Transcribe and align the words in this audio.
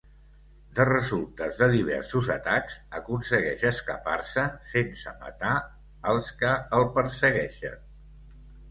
De 0.77 0.85
resultes 0.87 1.59
de 1.59 1.67
diversos 1.75 2.29
atacs, 2.37 2.79
aconsegueix 3.01 3.67
escapar-se 3.73 4.49
sense 4.73 5.17
matar 5.23 5.55
els 6.15 6.35
que 6.43 6.59
el 6.81 6.93
persegueixen. 6.99 7.83